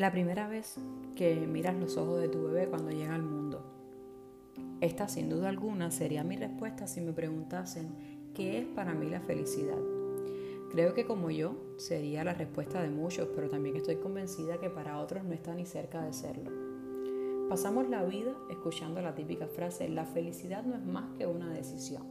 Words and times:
La 0.00 0.10
primera 0.10 0.48
vez 0.48 0.76
que 1.14 1.46
miras 1.46 1.76
los 1.76 1.98
ojos 1.98 2.22
de 2.22 2.28
tu 2.30 2.42
bebé 2.44 2.68
cuando 2.68 2.90
llega 2.90 3.14
al 3.14 3.22
mundo. 3.22 3.62
Esta 4.80 5.08
sin 5.08 5.28
duda 5.28 5.50
alguna 5.50 5.90
sería 5.90 6.24
mi 6.24 6.38
respuesta 6.38 6.86
si 6.86 7.02
me 7.02 7.12
preguntasen 7.12 8.30
qué 8.34 8.60
es 8.60 8.64
para 8.64 8.94
mí 8.94 9.10
la 9.10 9.20
felicidad. 9.20 9.76
Creo 10.70 10.94
que 10.94 11.04
como 11.04 11.30
yo 11.30 11.54
sería 11.76 12.24
la 12.24 12.32
respuesta 12.32 12.80
de 12.80 12.88
muchos, 12.88 13.28
pero 13.36 13.50
también 13.50 13.76
estoy 13.76 13.96
convencida 13.96 14.58
que 14.58 14.70
para 14.70 14.98
otros 15.00 15.22
no 15.22 15.34
está 15.34 15.54
ni 15.54 15.66
cerca 15.66 16.02
de 16.02 16.14
serlo. 16.14 16.50
Pasamos 17.50 17.86
la 17.90 18.02
vida 18.02 18.34
escuchando 18.48 19.02
la 19.02 19.14
típica 19.14 19.48
frase, 19.48 19.86
la 19.90 20.06
felicidad 20.06 20.64
no 20.64 20.76
es 20.76 20.82
más 20.82 21.12
que 21.18 21.26
una 21.26 21.52
decisión. 21.52 22.04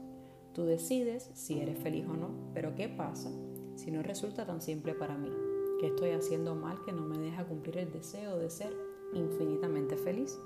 Tú 0.54 0.64
decides 0.64 1.32
si 1.34 1.60
eres 1.60 1.80
feliz 1.80 2.06
o 2.08 2.14
no, 2.14 2.52
pero 2.54 2.76
¿qué 2.76 2.88
pasa 2.88 3.32
si 3.78 3.90
no 3.90 4.04
resulta 4.04 4.46
tan 4.46 4.62
simple 4.62 4.94
para 4.94 5.18
mí? 5.18 5.32
¿Qué 5.80 5.88
estoy 5.88 6.12
haciendo 6.12 6.56
mal 6.56 6.84
que 6.84 6.92
no 6.92 7.04
me 7.04 7.18
deja 7.18 7.46
cumplir 7.46 7.78
el 7.78 7.90
deseo 7.90 8.38
de 8.38 8.50
ser 8.50 8.76
infinitamente 9.14 9.96
feliz? 9.96 10.38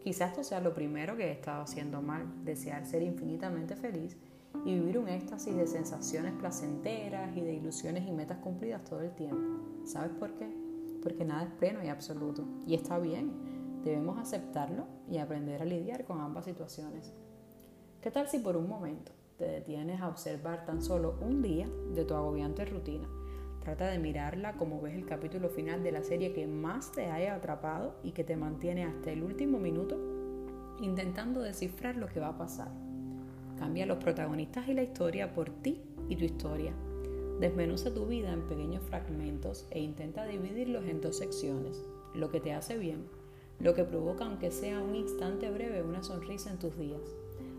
Quizás 0.00 0.30
esto 0.30 0.44
sea 0.44 0.60
lo 0.60 0.72
primero 0.72 1.16
que 1.16 1.24
he 1.24 1.32
estado 1.32 1.62
haciendo 1.62 2.00
mal, 2.00 2.44
desear 2.44 2.86
ser 2.86 3.02
infinitamente 3.02 3.74
feliz 3.74 4.16
y 4.64 4.78
vivir 4.78 4.98
un 4.98 5.08
éxtasis 5.08 5.56
de 5.56 5.66
sensaciones 5.66 6.34
placenteras 6.34 7.36
y 7.36 7.40
de 7.40 7.52
ilusiones 7.52 8.06
y 8.06 8.12
metas 8.12 8.38
cumplidas 8.38 8.84
todo 8.84 9.00
el 9.00 9.12
tiempo. 9.16 9.60
¿Sabes 9.84 10.12
por 10.12 10.34
qué? 10.34 10.48
Porque 11.02 11.24
nada 11.24 11.42
es 11.42 11.50
pleno 11.54 11.82
y 11.82 11.88
absoluto. 11.88 12.44
Y 12.64 12.76
está 12.76 13.00
bien, 13.00 13.32
debemos 13.82 14.20
aceptarlo 14.20 14.86
y 15.10 15.18
aprender 15.18 15.62
a 15.62 15.64
lidiar 15.64 16.04
con 16.04 16.20
ambas 16.20 16.44
situaciones. 16.44 17.12
¿Qué 18.00 18.12
tal 18.12 18.28
si 18.28 18.38
por 18.38 18.56
un 18.56 18.68
momento 18.68 19.10
te 19.36 19.46
detienes 19.46 20.00
a 20.00 20.08
observar 20.08 20.64
tan 20.64 20.80
solo 20.80 21.18
un 21.20 21.42
día 21.42 21.68
de 21.92 22.04
tu 22.04 22.14
agobiante 22.14 22.64
rutina? 22.66 23.08
Trata 23.64 23.88
de 23.88 23.98
mirarla 23.98 24.52
como 24.58 24.82
ves 24.82 24.94
el 24.94 25.06
capítulo 25.06 25.48
final 25.48 25.82
de 25.82 25.90
la 25.90 26.04
serie 26.04 26.34
que 26.34 26.46
más 26.46 26.92
te 26.92 27.06
haya 27.06 27.34
atrapado 27.34 27.94
y 28.02 28.10
que 28.12 28.22
te 28.22 28.36
mantiene 28.36 28.84
hasta 28.84 29.10
el 29.10 29.22
último 29.22 29.58
minuto 29.58 29.96
intentando 30.80 31.40
descifrar 31.40 31.96
lo 31.96 32.06
que 32.06 32.20
va 32.20 32.28
a 32.28 32.36
pasar. 32.36 32.68
Cambia 33.58 33.86
los 33.86 33.98
protagonistas 33.98 34.68
y 34.68 34.74
la 34.74 34.82
historia 34.82 35.32
por 35.32 35.48
ti 35.48 35.80
y 36.10 36.16
tu 36.16 36.24
historia. 36.24 36.74
Desmenuza 37.40 37.94
tu 37.94 38.06
vida 38.06 38.32
en 38.32 38.46
pequeños 38.46 38.82
fragmentos 38.84 39.66
e 39.70 39.80
intenta 39.80 40.26
dividirlos 40.26 40.84
en 40.84 41.00
dos 41.00 41.16
secciones. 41.16 41.82
Lo 42.14 42.30
que 42.30 42.40
te 42.40 42.52
hace 42.52 42.76
bien, 42.76 43.06
lo 43.60 43.74
que 43.74 43.84
provoca 43.84 44.26
aunque 44.26 44.50
sea 44.50 44.82
un 44.82 44.94
instante 44.94 45.50
breve 45.50 45.82
una 45.82 46.02
sonrisa 46.02 46.50
en 46.50 46.58
tus 46.58 46.76
días. 46.76 47.00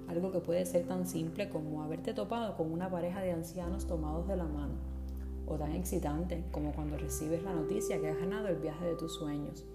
Algo 0.08 0.31
que 0.31 0.39
puede 0.39 0.67
ser 0.67 0.85
tan 0.85 1.08
simple 1.08 1.49
como 1.49 1.81
haberte 1.81 2.13
topado 2.13 2.55
con 2.55 2.71
una 2.71 2.91
pareja 2.91 3.21
de 3.21 3.31
ancianos 3.31 3.87
tomados 3.87 4.27
de 4.27 4.37
la 4.37 4.45
mano 4.45 4.94
o 5.47 5.55
tan 5.57 5.71
excitante 5.73 6.43
como 6.51 6.73
cuando 6.73 6.97
recibes 6.97 7.43
la 7.43 7.53
noticia 7.53 7.99
que 7.99 8.09
has 8.09 8.17
ganado 8.17 8.47
el 8.47 8.57
viaje 8.57 8.85
de 8.85 8.95
tus 8.95 9.13
sueños. 9.13 9.65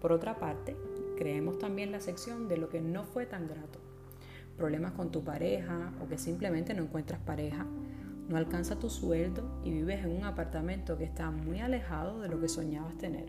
Por 0.00 0.12
otra 0.12 0.38
parte, 0.38 0.76
creemos 1.16 1.58
también 1.58 1.92
la 1.92 2.00
sección 2.00 2.48
de 2.48 2.58
lo 2.58 2.68
que 2.68 2.80
no 2.80 3.04
fue 3.04 3.26
tan 3.26 3.48
grato. 3.48 3.78
Problemas 4.56 4.92
con 4.92 5.10
tu 5.10 5.22
pareja 5.22 5.92
o 6.02 6.08
que 6.08 6.18
simplemente 6.18 6.74
no 6.74 6.82
encuentras 6.82 7.20
pareja, 7.20 7.66
no 8.28 8.36
alcanza 8.36 8.78
tu 8.78 8.90
sueldo 8.90 9.42
y 9.64 9.70
vives 9.70 10.04
en 10.04 10.16
un 10.16 10.24
apartamento 10.24 10.98
que 10.98 11.04
está 11.04 11.30
muy 11.30 11.60
alejado 11.60 12.20
de 12.20 12.28
lo 12.28 12.40
que 12.40 12.48
soñabas 12.48 12.96
tener. 12.98 13.26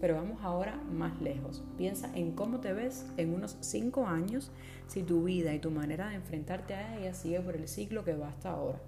Pero 0.00 0.16
vamos 0.16 0.42
ahora 0.42 0.76
más 0.92 1.20
lejos. 1.22 1.62
Piensa 1.78 2.10
en 2.14 2.32
cómo 2.32 2.60
te 2.60 2.72
ves 2.72 3.06
en 3.16 3.32
unos 3.32 3.56
5 3.60 4.06
años 4.06 4.50
si 4.88 5.02
tu 5.02 5.24
vida 5.24 5.54
y 5.54 5.58
tu 5.58 5.70
manera 5.70 6.08
de 6.08 6.16
enfrentarte 6.16 6.74
a 6.74 6.98
ella 6.98 7.14
sigue 7.14 7.40
por 7.40 7.56
el 7.56 7.68
ciclo 7.68 8.04
que 8.04 8.14
va 8.14 8.28
hasta 8.28 8.50
ahora. 8.50 8.78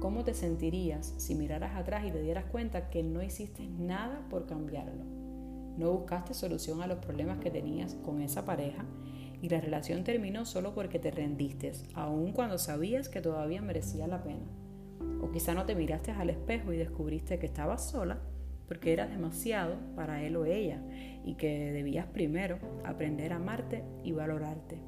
¿Cómo 0.00 0.24
te 0.24 0.34
sentirías 0.34 1.14
si 1.16 1.34
miraras 1.34 1.76
atrás 1.76 2.04
y 2.06 2.10
te 2.10 2.20
dieras 2.20 2.44
cuenta 2.46 2.90
que 2.90 3.02
no 3.02 3.22
hiciste 3.22 3.66
nada 3.66 4.26
por 4.28 4.46
cambiarlo? 4.46 5.04
No 5.76 5.92
buscaste 5.92 6.34
solución 6.34 6.82
a 6.82 6.86
los 6.86 6.98
problemas 6.98 7.38
que 7.38 7.50
tenías 7.50 7.94
con 7.94 8.20
esa 8.20 8.44
pareja 8.44 8.84
y 9.40 9.48
la 9.48 9.60
relación 9.60 10.04
terminó 10.04 10.44
solo 10.44 10.74
porque 10.74 10.98
te 10.98 11.10
rendiste, 11.10 11.72
aun 11.94 12.32
cuando 12.32 12.58
sabías 12.58 13.08
que 13.08 13.20
todavía 13.20 13.62
merecía 13.62 14.06
la 14.06 14.22
pena. 14.22 14.46
O 15.20 15.30
quizá 15.30 15.54
no 15.54 15.64
te 15.64 15.74
miraste 15.74 16.10
al 16.10 16.30
espejo 16.30 16.72
y 16.72 16.76
descubriste 16.76 17.38
que 17.38 17.46
estabas 17.46 17.88
sola 17.90 18.20
porque 18.68 18.92
eras 18.92 19.10
demasiado 19.10 19.76
para 19.96 20.22
él 20.22 20.36
o 20.36 20.44
ella 20.44 20.80
y 21.24 21.34
que 21.34 21.72
debías 21.72 22.06
primero 22.06 22.58
aprender 22.84 23.32
a 23.32 23.36
amarte 23.36 23.84
y 24.02 24.12
valorarte. 24.12 24.78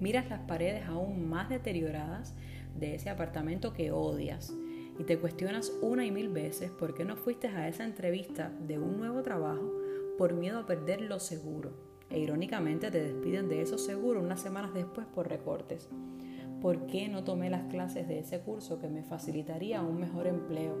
Miras 0.00 0.28
las 0.28 0.40
paredes 0.40 0.86
aún 0.86 1.28
más 1.28 1.48
deterioradas 1.48 2.34
de 2.78 2.94
ese 2.94 3.10
apartamento 3.10 3.72
que 3.72 3.90
odias 3.90 4.52
y 4.98 5.04
te 5.04 5.18
cuestionas 5.18 5.72
una 5.82 6.06
y 6.06 6.10
mil 6.10 6.28
veces 6.28 6.70
por 6.70 6.94
qué 6.94 7.04
no 7.04 7.16
fuiste 7.16 7.48
a 7.48 7.68
esa 7.68 7.84
entrevista 7.84 8.52
de 8.66 8.78
un 8.78 8.96
nuevo 8.98 9.22
trabajo 9.22 9.72
por 10.16 10.34
miedo 10.34 10.58
a 10.58 10.66
perder 10.66 11.02
lo 11.02 11.20
seguro. 11.20 11.70
E 12.08 12.20
irónicamente 12.20 12.90
te 12.90 13.02
despiden 13.02 13.48
de 13.48 13.62
eso 13.62 13.78
seguro 13.78 14.20
unas 14.20 14.40
semanas 14.40 14.72
después 14.72 15.06
por 15.06 15.28
recortes. 15.28 15.88
¿Por 16.62 16.86
qué 16.86 17.08
no 17.08 17.24
tomé 17.24 17.50
las 17.50 17.64
clases 17.64 18.08
de 18.08 18.20
ese 18.20 18.40
curso 18.40 18.78
que 18.78 18.88
me 18.88 19.02
facilitaría 19.02 19.82
un 19.82 20.00
mejor 20.00 20.26
empleo? 20.26 20.74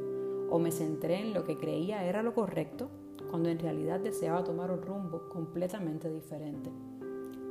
¿O 0.50 0.58
me 0.58 0.70
centré 0.70 1.20
en 1.20 1.34
lo 1.34 1.44
que 1.44 1.58
creía 1.58 2.04
era 2.04 2.22
lo 2.22 2.32
correcto 2.32 2.90
cuando 3.30 3.48
en 3.48 3.58
realidad 3.58 4.00
deseaba 4.00 4.44
tomar 4.44 4.70
un 4.70 4.82
rumbo 4.82 5.28
completamente 5.28 6.10
diferente? 6.10 6.70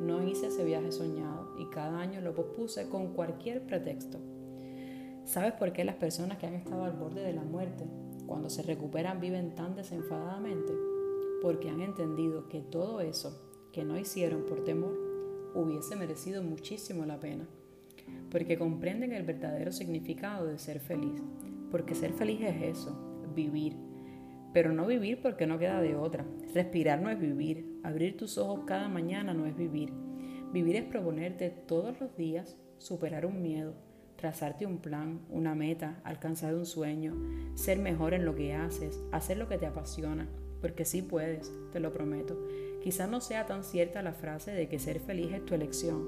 No 0.01 0.23
hice 0.23 0.47
ese 0.47 0.63
viaje 0.63 0.91
soñado 0.91 1.53
y 1.59 1.65
cada 1.65 1.99
año 1.99 2.21
lo 2.21 2.33
pospuse 2.33 2.89
con 2.89 3.13
cualquier 3.13 3.65
pretexto. 3.65 4.19
¿Sabes 5.25 5.53
por 5.53 5.73
qué 5.73 5.83
las 5.83 5.95
personas 5.95 6.37
que 6.37 6.45
han 6.45 6.53
estado 6.53 6.83
al 6.83 6.91
borde 6.91 7.23
de 7.23 7.33
la 7.33 7.41
muerte, 7.41 7.83
cuando 8.27 8.47
se 8.47 8.61
recuperan, 8.61 9.19
viven 9.19 9.55
tan 9.55 9.75
desenfadadamente? 9.75 10.71
Porque 11.41 11.69
han 11.69 11.81
entendido 11.81 12.47
que 12.47 12.61
todo 12.61 13.01
eso 13.01 13.67
que 13.73 13.83
no 13.83 13.97
hicieron 13.97 14.45
por 14.45 14.63
temor 14.63 14.95
hubiese 15.55 15.95
merecido 15.95 16.43
muchísimo 16.43 17.07
la 17.07 17.19
pena. 17.19 17.47
Porque 18.29 18.59
comprenden 18.59 19.13
el 19.13 19.23
verdadero 19.23 19.71
significado 19.71 20.45
de 20.45 20.59
ser 20.59 20.79
feliz. 20.79 21.19
Porque 21.71 21.95
ser 21.95 22.13
feliz 22.13 22.41
es 22.41 22.77
eso, 22.77 22.95
vivir. 23.33 23.75
Pero 24.53 24.73
no 24.73 24.85
vivir 24.85 25.23
porque 25.23 25.47
no 25.47 25.57
queda 25.57 25.81
de 25.81 25.95
otra. 25.95 26.23
Respirar 26.53 27.01
no 27.01 27.09
es 27.09 27.19
vivir. 27.19 27.79
Abrir 27.83 28.15
tus 28.15 28.37
ojos 28.37 28.61
cada 28.67 28.89
mañana 28.89 29.33
no 29.33 29.47
es 29.47 29.57
vivir. 29.57 29.91
Vivir 30.53 30.75
es 30.75 30.83
proponerte 30.83 31.49
todos 31.49 31.99
los 31.99 32.15
días 32.15 32.55
superar 32.77 33.25
un 33.25 33.41
miedo, 33.41 33.73
trazarte 34.15 34.65
un 34.65 34.77
plan, 34.77 35.19
una 35.29 35.55
meta, 35.55 35.99
alcanzar 36.03 36.55
un 36.55 36.65
sueño, 36.65 37.13
ser 37.55 37.79
mejor 37.79 38.13
en 38.13 38.25
lo 38.25 38.35
que 38.35 38.53
haces, 38.53 38.99
hacer 39.11 39.37
lo 39.37 39.47
que 39.47 39.57
te 39.57 39.65
apasiona, 39.65 40.27
porque 40.61 40.85
sí 40.85 41.01
puedes, 41.01 41.51
te 41.71 41.79
lo 41.79 41.93
prometo. 41.93 42.37
Quizá 42.83 43.07
no 43.07 43.21
sea 43.21 43.45
tan 43.45 43.63
cierta 43.63 44.01
la 44.01 44.13
frase 44.13 44.51
de 44.51 44.67
que 44.67 44.79
ser 44.79 44.99
feliz 44.99 45.31
es 45.33 45.45
tu 45.45 45.55
elección, 45.55 46.03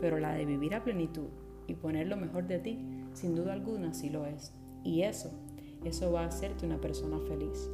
pero 0.00 0.18
la 0.18 0.32
de 0.32 0.46
vivir 0.46 0.74
a 0.74 0.84
plenitud 0.84 1.28
y 1.66 1.74
poner 1.74 2.06
lo 2.06 2.16
mejor 2.16 2.46
de 2.46 2.58
ti, 2.58 2.78
sin 3.14 3.34
duda 3.34 3.52
alguna 3.52 3.94
sí 3.94 4.10
lo 4.10 4.26
es. 4.26 4.52
Y 4.84 5.02
eso, 5.02 5.30
eso 5.84 6.12
va 6.12 6.22
a 6.22 6.28
hacerte 6.28 6.66
una 6.66 6.80
persona 6.80 7.18
feliz. 7.28 7.68